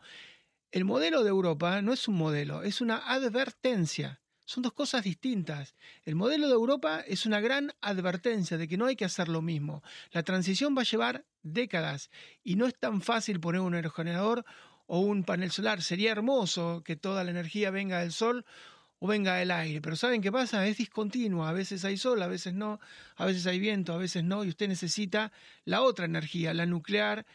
[0.70, 4.20] El modelo de Europa no es un modelo, es una advertencia.
[4.44, 5.75] Son dos cosas distintas.
[6.05, 9.42] El modelo de Europa es una gran advertencia de que no hay que hacer lo
[9.42, 9.83] mismo.
[10.12, 12.11] La transición va a llevar décadas
[12.44, 14.44] y no es tan fácil poner un aerogenerador
[14.87, 15.83] o un panel solar.
[15.83, 18.44] Sería hermoso que toda la energía venga del sol
[18.99, 20.66] o venga del aire, pero ¿saben qué pasa?
[20.66, 22.81] Es discontinua, a veces hay sol, a veces no,
[23.16, 25.33] a veces hay viento, a veces no, y usted necesita
[25.64, 27.27] la otra energía, la nuclear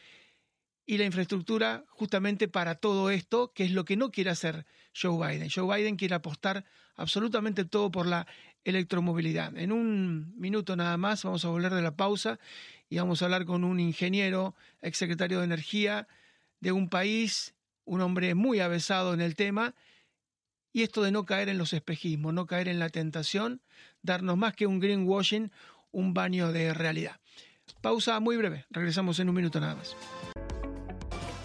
[0.86, 4.66] y la infraestructura justamente para todo esto, que es lo que no quiere hacer
[5.00, 5.50] Joe Biden.
[5.54, 8.26] Joe Biden quiere apostar absolutamente todo por la
[8.64, 9.56] electromovilidad.
[9.58, 12.40] En un minuto nada más vamos a volver de la pausa
[12.90, 16.08] y vamos a hablar con un ingeniero, exsecretario de Energía,
[16.62, 19.76] de un país, un hombre muy avesado en el tema,
[20.71, 23.62] y esto de no caer en los espejismos, no caer en la tentación,
[24.02, 25.52] darnos más que un greenwashing,
[25.91, 27.19] un baño de realidad.
[27.82, 29.95] Pausa muy breve, regresamos en un minuto nada más.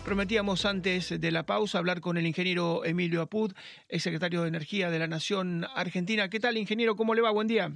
[0.05, 3.53] Prometíamos antes de la pausa hablar con el ingeniero Emilio Apud,
[3.89, 6.29] ex secretario de Energía de la Nación Argentina.
[6.29, 6.95] ¿Qué tal, ingeniero?
[6.95, 7.33] ¿Cómo le va?
[7.33, 7.75] Buen día.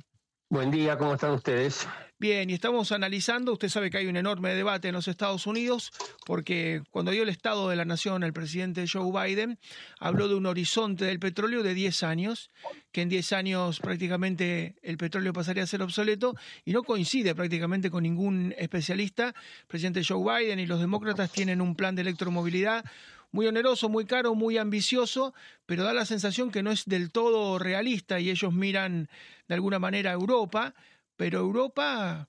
[0.52, 1.86] Buen día, ¿cómo están ustedes?
[2.18, 5.92] Bien, y estamos analizando, usted sabe que hay un enorme debate en los Estados Unidos,
[6.26, 9.60] porque cuando dio el Estado de la Nación el presidente Joe Biden,
[10.00, 12.50] habló de un horizonte del petróleo de 10 años,
[12.90, 16.34] que en 10 años prácticamente el petróleo pasaría a ser obsoleto,
[16.64, 19.28] y no coincide prácticamente con ningún especialista.
[19.28, 22.84] El presidente Joe Biden y los demócratas tienen un plan de electromovilidad
[23.32, 25.34] muy oneroso, muy caro, muy ambicioso,
[25.66, 29.08] pero da la sensación que no es del todo realista y ellos miran
[29.48, 30.74] de alguna manera a Europa,
[31.16, 32.28] pero Europa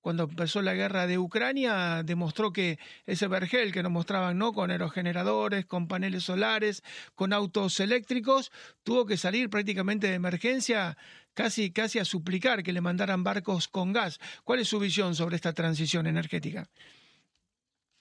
[0.00, 4.52] cuando empezó la guerra de Ucrania, demostró que ese vergel que nos mostraban, ¿no?
[4.52, 6.82] Con aerogeneradores, con paneles solares,
[7.14, 8.50] con autos eléctricos,
[8.84, 10.96] tuvo que salir prácticamente de emergencia,
[11.34, 14.18] casi, casi a suplicar que le mandaran barcos con gas.
[14.44, 16.68] ¿Cuál es su visión sobre esta transición energética?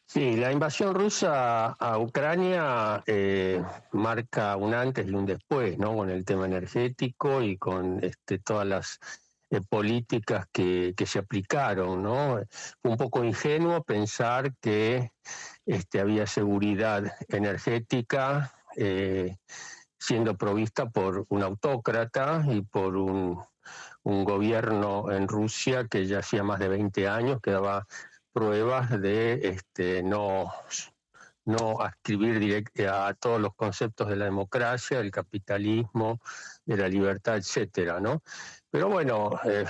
[0.09, 5.97] Sí, la invasión rusa a Ucrania eh, marca un antes y un después, ¿no?
[5.97, 8.99] Con el tema energético y con este, todas las
[9.49, 12.39] eh, políticas que, se aplicaron, ¿no?
[12.81, 15.11] Fue un poco ingenuo pensar que
[15.65, 19.35] este, había seguridad energética eh,
[19.99, 23.43] siendo provista por un autócrata y por un,
[24.03, 27.85] un gobierno en Rusia que ya hacía más de 20 años que daba
[28.37, 30.53] pruebas de este, no,
[31.45, 36.19] no ascribir a todos los conceptos de la democracia, del capitalismo,
[36.63, 38.21] de la libertad, etcétera, ¿no?
[38.69, 39.65] Pero bueno, eh,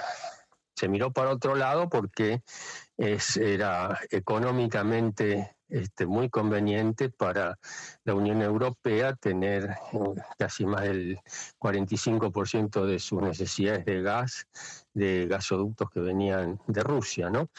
[0.75, 2.41] se miró para otro lado porque
[2.97, 7.57] era económicamente este, muy conveniente para
[8.03, 9.97] la Unión Europea tener eh,
[10.37, 11.21] casi más del
[11.57, 14.45] 45% de sus necesidades de gas
[14.93, 17.49] de gasoductos que venían de Rusia, ¿no?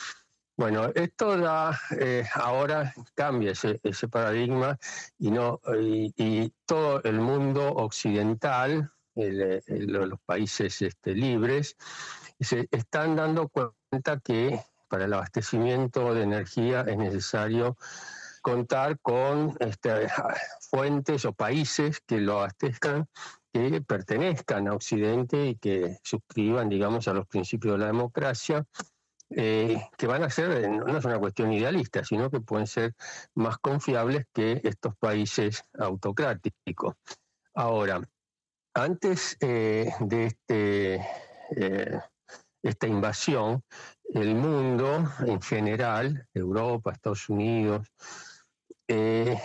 [0.58, 4.76] Bueno, esto da, eh, ahora cambia ese, paradigma
[5.16, 5.60] y, no,
[6.16, 11.76] y, todo el mundo occidental, los países este, libres,
[12.40, 17.76] se están dando cuenta que para el abastecimiento de energía es necesario
[18.42, 20.08] contar con este,
[20.72, 23.06] fuentes o países que lo abastezcan,
[23.52, 28.66] que pertenezcan a Occidente y que suscriban, digamos, a los principios de la democracia
[29.30, 32.94] eh, que van a ser, eh, no es una cuestión idealista, sino que pueden ser
[33.34, 36.94] más confiables que estos países autocráticos.
[37.54, 38.00] Ahora,
[38.74, 41.04] antes eh, de este,
[42.62, 43.62] esta invasión,
[44.14, 47.86] el mundo en general, Europa, Estados Unidos,
[48.88, 49.38] eh,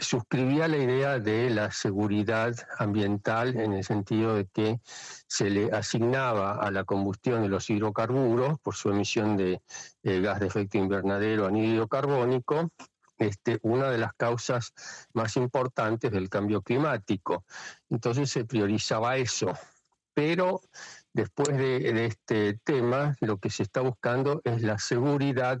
[0.00, 4.80] suscribía la idea de la seguridad ambiental en el sentido de que
[5.26, 9.60] se le asignaba a la combustión de los hidrocarburos por su emisión de
[10.04, 12.70] eh, gas de efecto invernadero anhídrido carbónico
[13.18, 14.72] este, una de las causas
[15.12, 17.44] más importantes del cambio climático.
[17.88, 19.52] Entonces se priorizaba eso.
[20.14, 20.60] Pero
[21.12, 25.60] después de, este tema, lo que se está buscando es la seguridad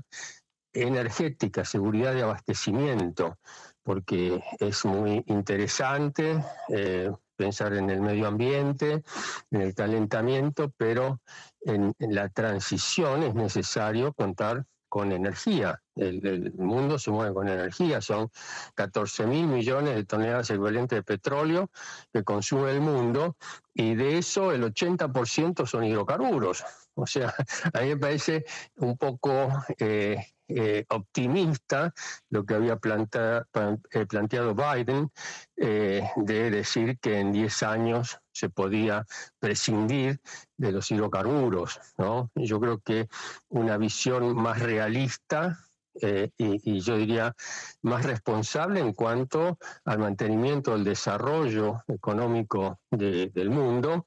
[0.74, 3.38] energética, seguridad de abastecimiento,
[3.82, 9.02] porque es muy interesante eh, pensar en el medio ambiente,
[9.50, 11.20] en el calentamiento, pero
[11.60, 15.82] en la transición es necesario contar con energía.
[15.96, 18.00] El, mundo se mueve con energía.
[18.00, 18.30] Son
[18.76, 21.68] 14 mil millones de toneladas equivalentes de petróleo
[22.12, 23.36] que consume el mundo
[23.74, 26.62] y de eso el 80% son hidrocarburos.
[26.94, 27.34] O sea,
[27.74, 28.44] a mí me parece
[28.76, 29.48] un poco
[29.80, 31.92] eh, eh, optimista
[32.30, 35.10] lo que había eh, planteado Biden
[35.56, 39.06] de decir que en 10 años se podía
[39.38, 40.20] prescindir
[40.56, 41.80] de los hidrocarburos.
[41.96, 42.30] ¿no?
[42.34, 43.08] Yo creo que
[43.48, 45.58] una visión más realista
[46.36, 47.36] y, yo diría
[47.82, 54.06] más responsable en cuanto al mantenimiento del desarrollo económico del mundo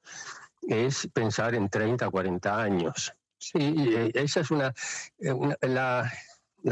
[0.68, 3.14] es pensar en 30, 40 años.
[3.40, 4.74] Sí, eh, esa es una,
[5.20, 6.12] eh, la,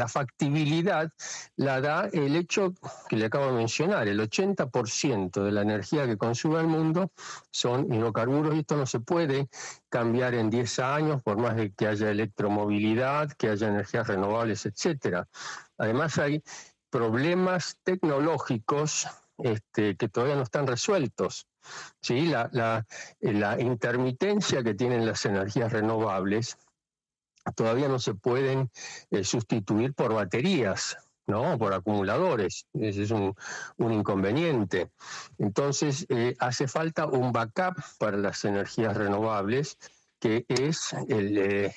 [0.08, 1.10] factibilidad
[1.56, 2.74] la da el hecho
[3.08, 7.12] que le acabo de mencionar, el 80% de la energía que consume el mundo
[7.50, 9.48] son hidrocarburos y esto no se puede
[9.88, 15.28] cambiar en 10 años por más de que haya electromovilidad, que haya energías renovables, etcétera.
[15.78, 16.42] Además hay
[16.90, 19.06] problemas tecnológicos
[19.38, 21.46] este, que todavía no están resueltos.
[22.00, 22.26] ¿Sí?
[22.26, 26.58] La, la, intermitencia que tienen las energías renovables
[27.54, 28.70] todavía no se pueden
[29.10, 30.96] eh, sustituir por baterías.
[31.28, 31.58] ¿no?
[31.58, 32.66] por acumuladores.
[32.72, 33.34] Ese es un,
[33.78, 34.92] inconveniente.
[35.38, 39.76] Entonces, eh, hace falta un backup para las energías renovables,
[40.20, 41.74] que es el, eh,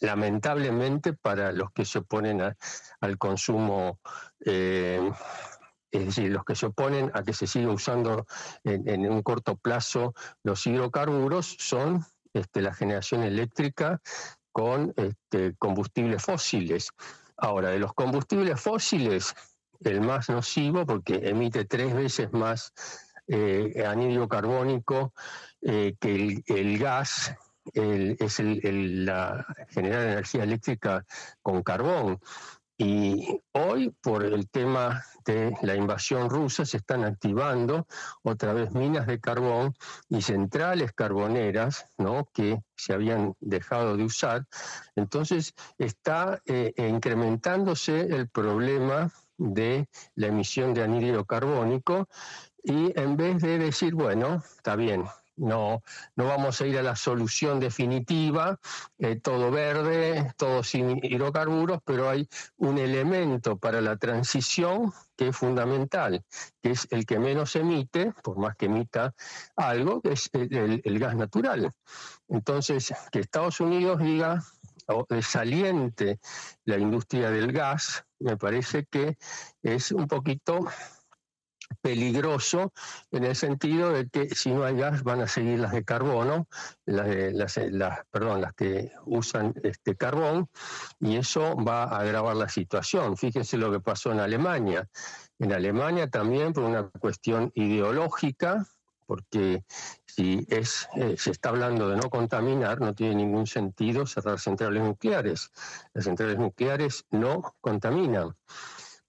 [0.00, 2.40] lamentablemente para los que se oponen
[3.00, 4.00] al consumo
[5.90, 8.26] es decir, los que se oponen a que se siga usando
[8.64, 14.00] en, un corto plazo los hidrocarburos son este, la generación eléctrica
[14.52, 16.90] con este, combustibles fósiles.
[17.36, 19.34] Ahora, de los combustibles fósiles,
[19.80, 22.72] el más nocivo, porque emite tres veces más
[23.28, 23.84] eh,
[24.28, 25.12] carbónico
[25.62, 27.34] eh, que el, gas,
[27.74, 31.04] es el, la, generar energía eléctrica
[31.42, 32.20] con carbón.
[32.80, 37.88] Y hoy, por el tema de la invasión rusa, se están activando
[38.22, 39.74] otra vez minas de carbón
[40.08, 42.28] y centrales carboneras ¿no?
[42.32, 44.46] que se habían dejado de usar.
[44.94, 52.08] Entonces, está eh, incrementándose el problema de la emisión de anhídrido carbónico
[52.62, 55.04] y en vez de decir, bueno, está bien,
[55.38, 55.82] no,
[56.16, 58.58] no vamos a ir a la solución definitiva,
[58.98, 65.36] eh, todo verde, todo sin hidrocarburos, pero hay un elemento para la transición que es
[65.36, 66.24] fundamental,
[66.62, 69.14] que es el que menos emite, por más que emita
[69.56, 71.72] algo, que es el, gas natural.
[72.28, 74.42] Entonces, que Estados Unidos diga
[75.20, 76.18] saliente
[76.64, 79.18] la industria del gas, me parece que
[79.62, 80.66] es un poquito
[81.88, 82.74] peligroso
[83.12, 86.46] en el sentido de que si no hay gas van a seguir las de carbono,
[86.84, 90.50] las, las, perdón, las que usan este carbón,
[91.00, 93.16] y eso va a agravar la situación.
[93.16, 94.86] Fíjense lo que pasó en Alemania.
[95.38, 98.66] En Alemania también por una cuestión ideológica,
[99.06, 99.64] porque
[100.04, 104.82] si es, eh, se está hablando de no contaminar, no tiene ningún sentido cerrar centrales
[104.82, 105.50] nucleares.
[105.94, 108.34] Las centrales nucleares no contaminan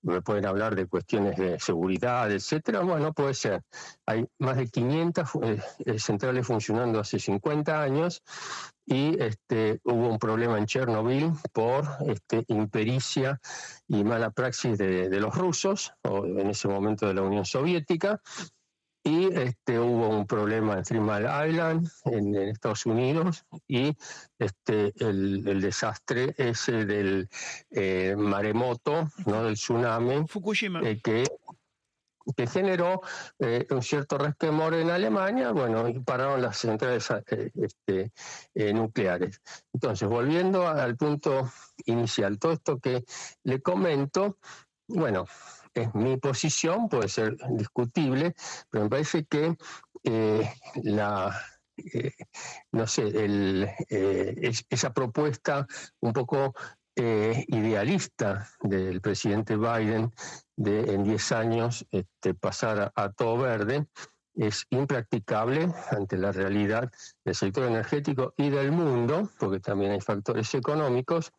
[0.02, 2.82] me pueden hablar de cuestiones de seguridad, etcétera.
[2.82, 3.62] Bueno, puede ser.
[4.06, 8.24] Hay más de 500 eh, eh, centrales funcionando hace 50 años
[8.86, 13.40] y este, hubo un problema en Chernobyl por este, impericia
[13.88, 18.22] y mala praxis de, de los rusos, o en ese momento de la Unión Soviética,
[19.10, 23.98] y este, hubo un problema en Three Island, en, Estados Unidos, y
[24.38, 27.28] este, el, desastre ese del
[27.72, 29.44] eh, maremoto, ¿no?
[29.44, 30.82] del tsunami, Fukushima.
[30.82, 31.24] Eh, que,
[32.38, 33.02] que generó
[33.40, 37.10] eh, un cierto resquemor en Alemania, bueno, y pararon las centrales
[37.56, 38.12] este,
[38.74, 39.42] nucleares.
[39.74, 41.52] Entonces, volviendo al punto
[41.86, 43.04] inicial, todo esto que
[43.44, 44.38] le comento,
[44.88, 45.26] bueno,
[45.74, 48.36] es mi posición, puede ser discutible,
[48.70, 49.56] pero me parece que
[50.04, 50.54] eh,
[50.84, 51.40] la,
[51.94, 52.14] eh,
[52.72, 55.68] no sé, el, eh, esa propuesta
[56.02, 56.54] un poco
[56.96, 60.12] eh, idealista del presidente Biden
[60.58, 63.88] de en 10 años este, pasar a, todo verde
[64.36, 66.92] es impracticable ante la realidad
[67.24, 71.32] del sector energético y del mundo, porque también hay factores económicos,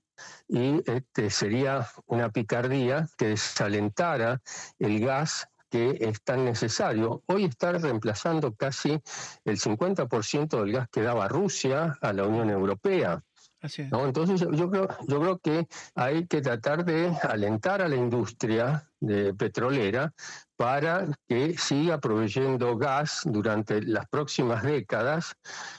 [0.49, 4.41] y este, sería una picardía que desalentara
[4.79, 7.23] el gas que es tan necesario.
[7.27, 9.01] Hoy está reemplazando casi
[9.45, 13.23] el 50% del gas que daba Rusia a la Unión Europea.
[13.63, 19.35] Entonces yo creo, yo creo que hay que tratar de alentar a la industria de
[19.35, 20.13] petrolera
[20.61, 25.33] para que siga proveyendo gas durante las próximas décadas,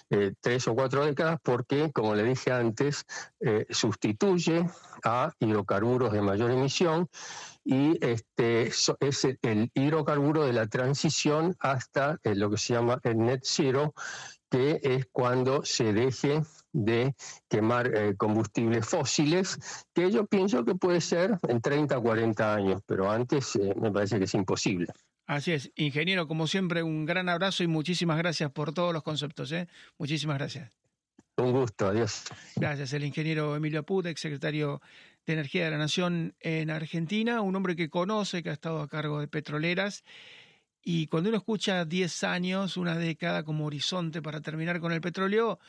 [0.10, 3.06] eh, tres o cuatro décadas, porque, como le dije antes,
[3.42, 4.68] eh, sustituye
[5.04, 7.08] a hidrocarburos de mayor emisión
[7.64, 13.20] y este es el hidrocarburo de la transición hasta eh, lo que se llama el
[13.20, 13.94] net zero,
[14.50, 16.42] que es cuando se deje
[16.74, 17.14] de
[17.50, 19.58] quemar eh, combustibles fósiles,
[19.94, 23.92] que yo pienso que puede ser en 30 o 40 años, pero antes eh, me
[23.92, 24.88] parece que es imposible.
[25.26, 29.52] Así es, ingeniero, como siempre, un gran abrazo y muchísimas gracias por todos los conceptos.
[29.52, 29.68] ¿eh?
[29.98, 30.72] Muchísimas gracias.
[31.38, 32.26] Un gusto, adiós.
[32.56, 34.82] Gracias, el ingeniero Emilio Apud, ex secretario
[35.26, 38.88] de Energía de la Nación en Argentina, un hombre que conoce, que ha estado a
[38.88, 40.04] cargo de petroleras.
[40.84, 45.60] Y cuando uno escucha 10 años, una década como horizonte para terminar con el petróleo,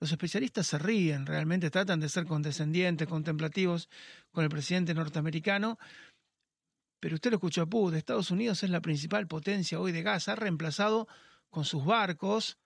[0.00, 3.88] los especialistas se ríen, realmente tratan de ser condescendientes, contemplativos
[4.32, 5.78] con el presidente norteamericano.
[7.00, 10.28] Pero usted lo escuchó a Pud, Estados Unidos es la principal potencia hoy de gas,
[10.28, 11.06] ha reemplazado
[11.50, 12.58] con sus barcos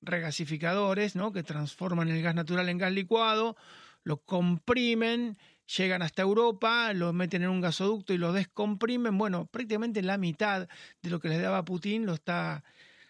[0.00, 1.32] regasificadores, ¿no?
[1.32, 3.56] que transforman el gas natural en gas licuado,
[4.04, 5.36] lo comprimen,
[5.76, 9.18] llegan hasta Europa, lo meten en un gasoducto y lo descomprimen.
[9.18, 10.68] Bueno, prácticamente la mitad
[11.02, 12.62] de lo que les daba Putin lo está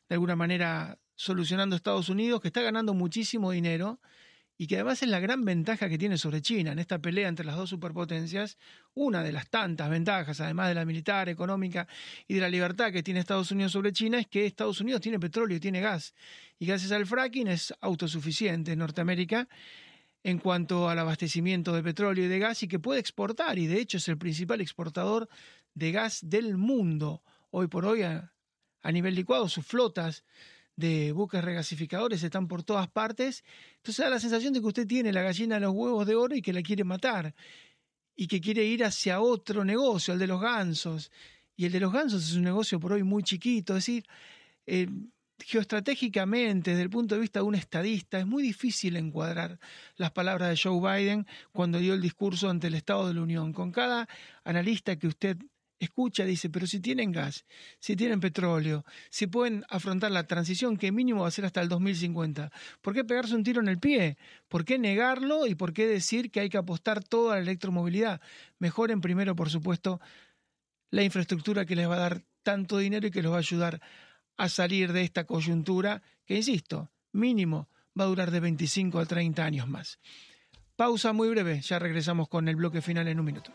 [0.09, 4.01] de alguna manera solucionando Estados Unidos, que está ganando muchísimo dinero
[4.57, 7.45] y que además es la gran ventaja que tiene sobre China en esta pelea entre
[7.45, 8.57] las dos superpotencias,
[8.95, 11.89] una de las tantas ventajas, además de la militar, económica
[12.29, 15.19] y de la libertad que tiene Estados Unidos sobre China, es que Estados Unidos tiene
[15.19, 16.15] petróleo y tiene gas.
[16.57, 19.49] Y gracias al fracking es autosuficiente en Norteamérica
[20.23, 23.81] en cuanto al abastecimiento de petróleo y de gas y que puede exportar, y de
[23.81, 25.29] hecho es el principal exportador
[25.75, 27.25] de gas del mundo.
[27.51, 28.33] Hoy por hoy, a,
[28.83, 30.23] a nivel licuado, sus flotas
[30.79, 33.45] de buques regasificadores están por todas partes.
[33.79, 36.37] Entonces da la sensación de que usted tiene la gallina de los huevos de oro
[36.37, 37.35] y que la quiere matar.
[38.15, 41.11] Y que quiere ir hacia otro negocio, el de los gansos.
[41.57, 43.77] Y el de los gansos es un negocio por hoy muy chiquito.
[43.77, 44.05] Es decir,
[44.67, 44.87] eh,
[45.41, 49.59] geoestratégicamente, desde el punto de vista de un estadista, es muy difícil encuadrar
[49.97, 53.53] las palabras de Joe Biden cuando dio el discurso ante el Estado de la Unión.
[53.53, 54.09] Con cada
[54.45, 55.39] analista que usted
[55.79, 57.45] escucha, dice, pero si tienen gas,
[57.79, 61.69] si tienen petróleo, si pueden afrontar la transición que mínimo va a ser hasta el
[61.69, 64.17] 2050, ¿por qué pegarse un tiro en el pie?
[64.49, 68.21] ¿Por qué negarlo y por qué decir que hay que apostar todo a la electromovilidad?
[68.59, 70.01] Mejoren primero, por supuesto,
[70.91, 73.81] la infraestructura que les va a dar tanto dinero y que los va a ayudar
[74.37, 79.45] a salir de esta coyuntura que, insisto, mínimo va a durar de 25 a 30
[79.45, 79.99] años más.
[80.77, 83.53] Pausa muy breve, ya regresamos con el bloque final en un minuto.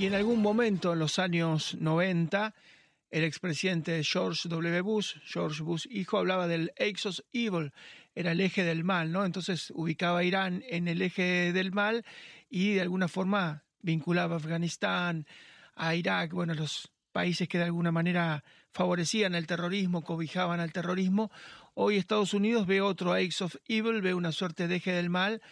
[0.00, 2.54] Y en algún momento en los años 90,
[3.10, 4.80] el expresidente George W.
[4.80, 7.74] Bush, George Bush hijo, hablaba del Axis Evil,
[8.14, 9.26] era el eje del mal, ¿no?
[9.26, 12.06] Entonces ubicaba a Irán en el eje del mal
[12.48, 15.26] y de alguna forma vinculaba a Afganistán,
[15.74, 21.30] a Irak, bueno, los países que de alguna manera favorecían el terrorismo, cobijaban al terrorismo.
[21.74, 25.42] Hoy Estados Unidos ve otro Axis of Evil, ve una suerte de eje del mal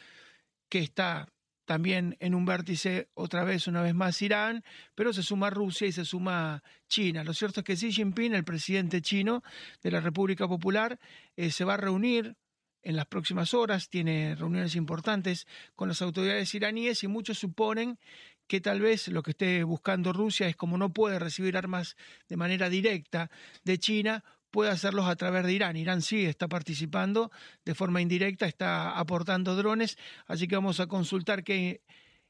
[0.71, 1.29] que está
[1.69, 5.93] también en un vértice otra vez, una vez más Irán, pero se suma Rusia y
[5.93, 7.23] se suma China.
[7.25, 9.43] Lo cierto es que Xi Jinping, el presidente chino
[9.83, 10.99] de la República Popular,
[11.37, 12.37] eh, se va a reunir
[12.83, 17.99] en las próximas horas, tiene reuniones importantes con las autoridades iraníes y muchos suponen
[18.47, 21.99] que tal vez lo que esté buscando Rusia es como no puede recibir armas
[22.31, 23.31] de manera directa
[23.63, 25.77] de China, puede hacerlos a través de Irán.
[25.77, 27.31] Irán sí está participando
[27.65, 31.83] de forma indirecta, está aportando drones, así que vamos a consultar qué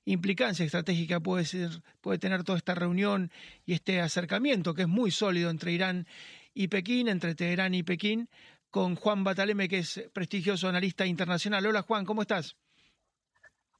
[0.04, 3.31] implicancia estratégica puede, ser, puede tener toda esta reunión
[3.66, 6.07] y este acercamiento que es muy sólido entre Irán
[6.55, 8.28] y Pekín, entre Teherán y Pekín,
[8.70, 11.64] con Juan Bataleme, que es prestigioso analista internacional.
[11.66, 12.57] Hola Juan, ¿cómo estás?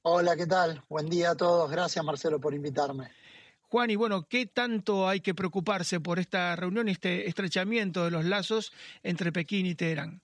[0.01, 0.83] Hola, ¿qué tal?
[0.87, 1.69] Buen día a todos.
[1.69, 3.11] Gracias Marcelo por invitarme.
[3.69, 8.25] Juan, y bueno, ¿qué tanto hay que preocuparse por esta reunión este estrechamiento de los
[8.25, 10.23] lazos entre Pekín y Teherán?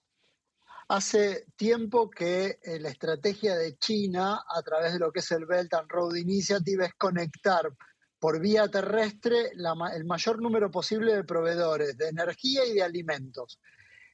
[0.88, 5.46] Hace tiempo que eh, la estrategia de China a través de lo que es el
[5.46, 7.72] Belt and Road Initiative es conectar
[8.18, 13.60] por vía terrestre el mayor número posible de proveedores de energía y de alimentos.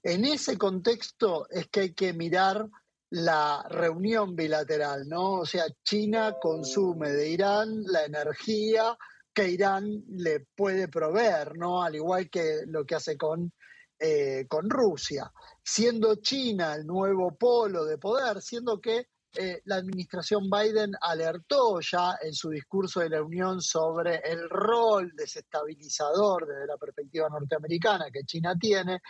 [0.03, 2.67] En ese contexto es que hay que mirar
[3.11, 5.34] la reunión bilateral, ¿no?
[5.39, 8.97] O sea, China consume de Irán la energía
[9.34, 11.84] que Irán le puede proveer, ¿no?
[11.84, 13.51] Al igual que lo que hace con,
[13.99, 15.32] eh, con Rusia.
[15.63, 22.17] Siendo China el nuevo polo de poder, siendo que eh, la administración Biden alertó ya
[22.21, 28.25] en su discurso de la Unión sobre el rol desestabilizador desde la perspectiva norteamericana que
[28.25, 29.01] China tiene,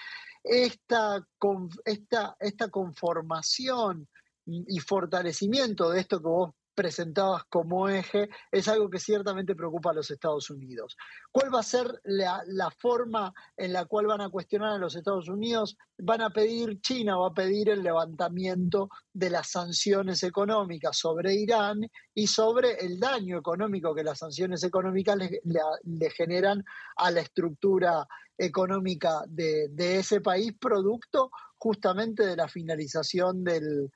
[0.44, 1.26] esta,
[1.86, 4.08] esta, esta conformación
[4.46, 6.52] y fortalecimiento de esto que vos
[6.82, 10.98] presentadas como eje es algo que ciertamente preocupa a los Estados Unidos.
[11.32, 12.42] ¿Cuál va a ser la,
[12.76, 15.78] forma en la cual van a cuestionar a los Estados Unidos?
[16.00, 21.82] Van a pedir, China va a pedir el levantamiento de las sanciones económicas sobre Irán
[22.16, 26.66] y sobre el daño económico que las sanciones económicas le, generan
[26.96, 31.30] a la estructura económica de, ese país, producto
[31.60, 33.92] justamente de la finalización del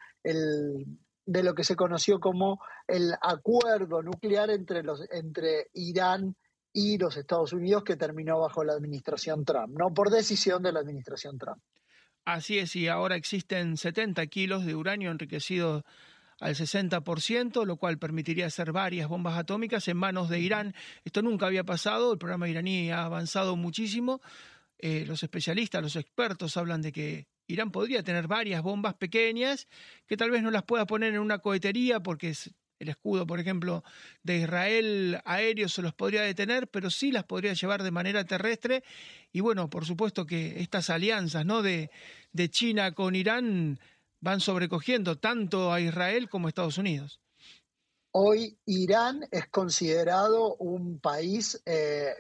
[1.26, 6.36] de lo que se conoció como el acuerdo nuclear entre, los, entre Irán
[6.72, 10.82] y los Estados Unidos que terminó bajo la administración Trump, no por decisión de la
[10.82, 11.62] administración Trump.
[12.26, 15.84] Así es, y ahora existen 70 kilos de uranio enriquecido
[16.40, 20.76] al 60%, lo cual permitiría hacer varias bombas atómicas en manos de Irán.
[21.04, 24.22] Esto nunca había pasado, el programa iraní ha avanzado muchísimo.
[24.78, 29.68] Eh, los especialistas, los expertos hablan de que Irán podría tener varias bombas pequeñas
[30.08, 32.34] que tal vez no las pueda poner en una cohetería porque
[32.80, 33.84] el escudo, por ejemplo,
[34.24, 38.84] de Israel aéreo se los podría detener, pero sí las podría llevar de manera terrestre.
[39.32, 41.62] Y bueno, por supuesto que estas alianzas ¿no?
[41.62, 41.90] de,
[42.34, 43.80] de China con Irán
[44.20, 47.20] van sobrecogiendo tanto a Israel como a Estados Unidos.
[48.12, 52.14] Hoy Irán es considerado un país eh,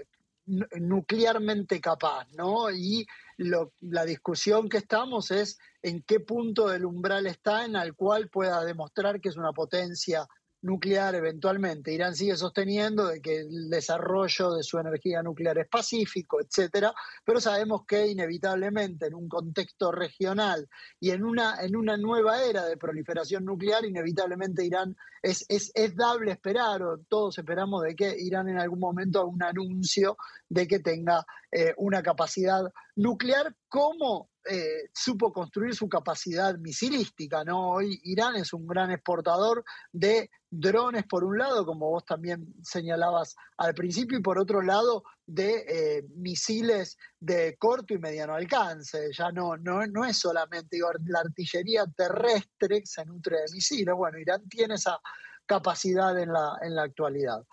[0.45, 2.71] nuclearmente capaz, ¿no?
[2.71, 3.05] Y
[3.37, 8.63] la discusión que estamos es en qué punto del umbral está en el cual pueda
[8.63, 10.27] demostrar que es una potencia
[10.65, 11.93] nuclear eventualmente.
[11.93, 16.93] Irán sigue sosteniendo de que el desarrollo de su energía nuclear es pacífico, etcétera,
[17.23, 20.67] pero sabemos que inevitablemente en un contexto regional
[20.99, 25.95] y en una, en una nueva era de proliferación nuclear, inevitablemente Irán es, es, es
[25.95, 30.17] dable esperar, o todos esperamos de que Irán en algún momento haga un anuncio
[30.49, 31.25] de que tenga
[31.57, 32.63] eh, una capacidad
[32.97, 37.45] nuclear como eh, supo construir su capacidad misilística.
[37.45, 37.69] ¿no?
[37.69, 43.37] Hoy Irán es un gran exportador de drones, por un lado, como vos también señalabas
[43.55, 49.11] al principio, y por otro lado, de eh, misiles de corto y mediano alcance.
[49.17, 53.95] Ya no, no, no es solamente la artillería terrestre que se nutre de misiles.
[53.95, 54.99] Bueno, Irán tiene esa
[55.45, 57.45] capacidad en la, en la actualidad.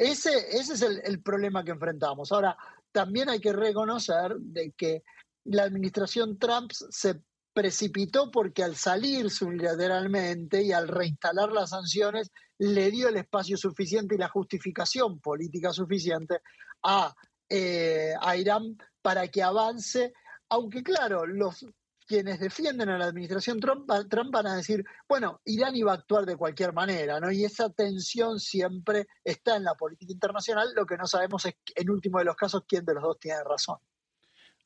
[0.00, 2.32] Ese, ese es el, el problema que enfrentamos.
[2.32, 2.56] Ahora,
[2.90, 5.02] también hay que reconocer de que
[5.44, 7.20] la administración Trump se
[7.52, 14.14] precipitó porque al salir unilateralmente y al reinstalar las sanciones le dio el espacio suficiente
[14.14, 16.40] y la justificación política suficiente
[16.82, 17.14] a,
[17.50, 20.14] eh, a Irán para que avance,
[20.48, 21.66] aunque claro, los
[22.10, 26.26] quienes defienden a la administración Trump, Trump, van a decir, bueno, Irán iba a actuar
[26.26, 27.30] de cualquier manera, ¿no?
[27.30, 31.88] Y esa tensión siempre está en la política internacional, lo que no sabemos es, en
[31.88, 33.78] último de los casos, quién de los dos tiene razón.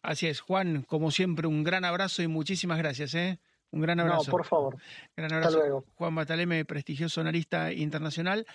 [0.01, 3.15] Así es, Juan, como siempre, un gran abrazo y muchísimas gracias.
[3.15, 3.39] ¿eh?
[3.73, 4.25] Un gran abrazo.
[4.25, 4.79] No, por favor.
[5.15, 5.49] Gran abrazo.
[5.49, 5.85] Hasta luego.
[5.97, 8.47] Juan Bataleme, prestigioso analista internacional,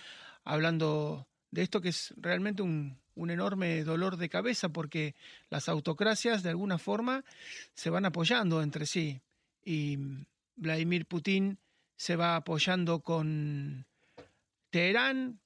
[0.42, 5.14] hablando de esto que es realmente un, un enorme dolor de cabeza porque
[5.50, 7.22] las autocracias de alguna forma
[7.74, 9.20] se van apoyando entre sí.
[9.62, 9.98] Y
[10.56, 11.58] Vladimir Putin
[11.96, 13.84] se va apoyando con
[14.70, 15.38] Teherán,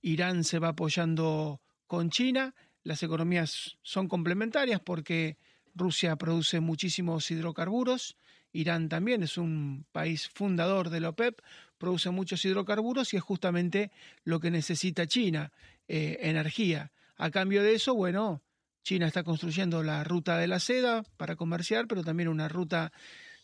[0.00, 2.56] Irán se va apoyando con China.
[2.82, 5.36] Las economías son complementarias porque
[5.76, 8.16] Rusia produce muchísimos hidrocarburos,
[8.52, 11.40] Irán también es un país fundador de la OPEP,
[11.78, 13.92] produce muchos hidrocarburos y es justamente
[14.24, 15.52] lo que necesita China,
[15.86, 16.90] eh, energía.
[17.16, 18.42] A cambio de eso, bueno,
[18.82, 22.92] China está construyendo la ruta de la seda para comerciar, pero también una ruta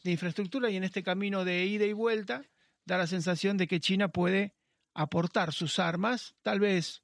[0.02, 2.42] de infraestructura y en este camino de ida y vuelta
[2.84, 4.54] da la sensación de que China puede
[4.94, 7.02] aportar sus armas, tal vez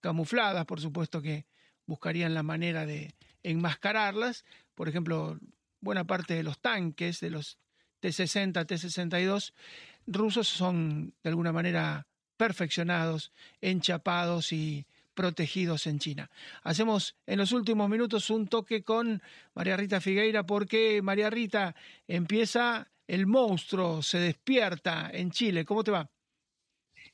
[0.00, 1.46] camufladas, por supuesto que
[1.86, 4.44] buscarían la manera de enmascararlas.
[4.74, 5.38] Por ejemplo,
[5.80, 7.58] buena parte de los tanques, de los
[8.00, 9.52] T-60, T-62
[10.06, 12.06] rusos son de alguna manera
[12.36, 14.86] perfeccionados, enchapados y
[15.16, 16.30] protegidos en China.
[16.62, 19.20] Hacemos en los últimos minutos un toque con
[19.54, 21.74] María Rita Figueira porque María Rita
[22.06, 25.64] empieza el monstruo, se despierta en Chile.
[25.64, 26.08] ¿Cómo te va?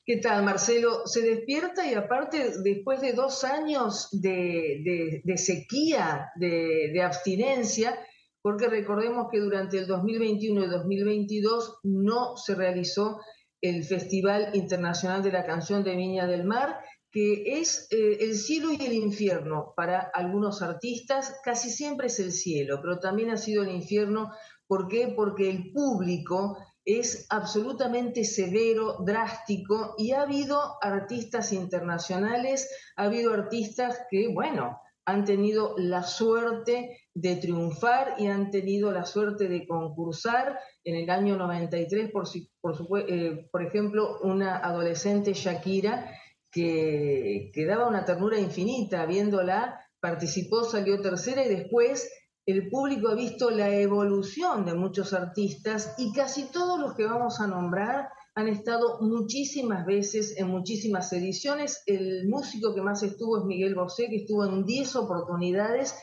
[0.05, 1.07] ¿Qué tal, Marcelo?
[1.07, 7.97] Se despierta y aparte, después de dos años de, sequía, de, abstinencia,
[8.43, 13.21] porque recordemos que durante el 2021 y 2022 no se realizó
[13.61, 16.81] el Festival Internacional de la Canción de Viña del Mar,
[17.13, 22.33] que es eh, el cielo y el infierno para algunos artistas, casi siempre es el
[22.33, 24.33] cielo, pero también ha sido el infierno,
[24.67, 25.13] ¿por qué?
[25.15, 26.57] Porque el público
[26.87, 35.25] es absolutamente severo, drástico, y ha habido artistas internacionales, ha habido artistas que, bueno, han
[35.25, 40.59] tenido la suerte de triunfar y han tenido la suerte de concursar.
[40.85, 42.27] En el año 93, por,
[42.61, 46.09] por, eh, por ejemplo, una adolescente Shakira
[46.53, 52.09] que, que daba una ternura infinita viéndola, participó, salió tercera y después
[52.45, 57.41] el público ha visto la evolución de muchos artistas y casi todos los que vamos
[57.41, 61.83] a nombrar han estado muchísimas veces en muchísimas ediciones.
[61.87, 65.95] El músico que más estuvo es Miguel Bosé, que estuvo en 10 oportunidades,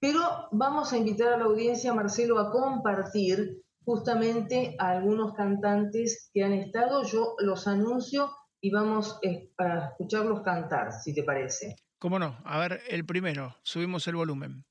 [0.00, 6.42] pero vamos a invitar a la audiencia, Marcelo, a compartir justamente a algunos cantantes que
[6.42, 7.04] han estado.
[7.04, 8.30] Yo los anuncio
[8.64, 11.76] y vamos eh, a escucharlos cantar, si te parece.
[11.98, 12.38] ¿Cómo no?
[12.46, 14.64] A ver, el primero, subimos el volumen.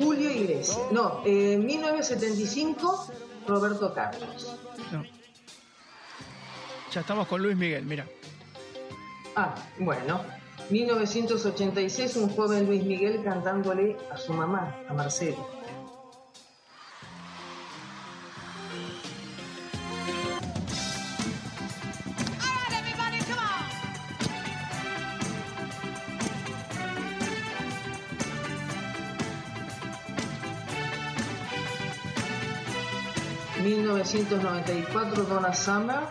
[0.00, 0.76] Julio Iglesias.
[0.90, 3.12] No, en 1975,
[3.46, 4.58] Roberto Carlos.
[4.90, 5.04] No.
[6.90, 8.04] Ya estamos con Luis Miguel, mira.
[9.36, 10.22] Ah, bueno.
[10.70, 15.48] 1986, un joven Luis Miguel cantándole a su mamá, a Marcelo.
[34.04, 36.06] 1994, Donna Summer.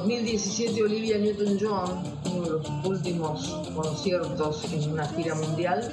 [0.00, 5.92] 2017 Olivia Newton-John, uno de los últimos conciertos en una gira mundial.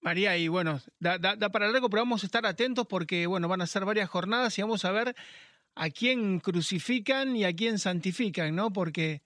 [0.00, 1.18] María, y bueno, da,
[1.50, 4.62] para largo, pero vamos a estar atentos porque, bueno, van a ser varias jornadas y
[4.62, 5.14] vamos a ver
[5.74, 8.72] a quién crucifican y a quién santifican, ¿no?
[8.72, 9.20] Porque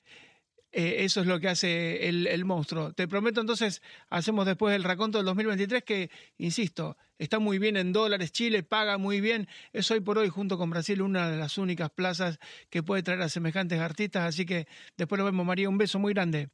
[0.73, 2.93] eh, eso es lo que hace el, monstruo.
[2.93, 7.93] Te prometo entonces, hacemos después el raconto del 2023 que, insisto, está muy bien en
[7.93, 11.59] dólares, Chile paga muy bien, es hoy por hoy junto con Brasil una de las
[11.59, 12.39] únicas plazas
[12.71, 14.67] que puede traer a semejantes artistas, así que
[14.97, 16.49] después lo vemos María, un beso muy grande.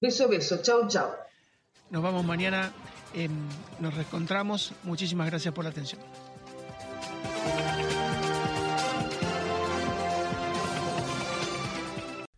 [0.00, 1.14] Beso, beso, chao, chao.
[1.90, 2.72] Nos vamos mañana,
[3.12, 3.30] em,
[3.78, 6.00] nos reencontramos, muchísimas gracias por la atención.